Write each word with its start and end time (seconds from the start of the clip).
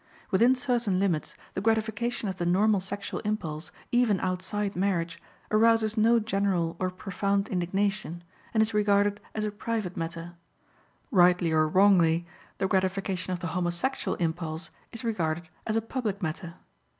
Within 0.31 0.55
certain 0.55 0.99
limits, 0.99 1.35
the 1.53 1.61
gratification 1.61 2.27
of 2.27 2.37
the 2.37 2.45
normal 2.47 2.79
sexual 2.79 3.19
impulse, 3.19 3.71
even 3.91 4.19
outside 4.21 4.75
marriage, 4.75 5.21
arouses 5.51 5.95
no 5.95 6.19
general 6.19 6.75
or 6.79 6.89
profound 6.89 7.47
indignation; 7.49 8.23
and 8.51 8.63
is 8.63 8.73
regarded 8.73 9.19
as 9.35 9.43
a 9.43 9.51
private 9.51 9.95
matter; 9.95 10.33
rightly 11.11 11.51
or 11.51 11.67
wrongly, 11.67 12.25
the 12.57 12.67
gratification 12.67 13.31
of 13.31 13.41
the 13.41 13.47
homosexual 13.53 14.17
impulse 14.17 14.71
is 14.91 15.03
regarded 15.03 15.49
as 15.67 15.75
a 15.75 15.83
public 15.83 16.19
matter. 16.23 16.55